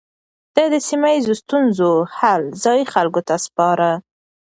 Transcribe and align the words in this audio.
ده 0.55 0.63
د 0.73 0.75
سيمه 0.89 1.09
ييزو 1.15 1.33
ستونزو 1.41 1.91
حل 2.17 2.41
ځايي 2.63 2.85
خلکو 2.93 3.21
ته 3.27 3.35
سپاره. 3.45 3.91